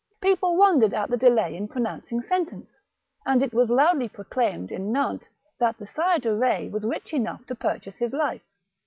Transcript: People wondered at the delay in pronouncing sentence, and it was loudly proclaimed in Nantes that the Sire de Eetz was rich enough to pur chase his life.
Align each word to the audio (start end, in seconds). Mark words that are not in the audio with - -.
People 0.19 0.57
wondered 0.57 0.95
at 0.95 1.11
the 1.11 1.15
delay 1.17 1.55
in 1.55 1.67
pronouncing 1.67 2.23
sentence, 2.23 2.71
and 3.23 3.43
it 3.43 3.53
was 3.53 3.69
loudly 3.69 4.09
proclaimed 4.09 4.71
in 4.71 4.91
Nantes 4.91 5.27
that 5.59 5.77
the 5.77 5.85
Sire 5.85 6.17
de 6.17 6.29
Eetz 6.29 6.71
was 6.71 6.87
rich 6.87 7.13
enough 7.13 7.45
to 7.45 7.53
pur 7.53 7.77
chase 7.77 7.97
his 7.97 8.11
life. 8.11 8.41